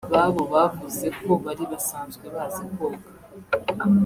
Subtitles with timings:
[0.17, 3.07] Ababo bavuze ko bari basanzwe bazi koga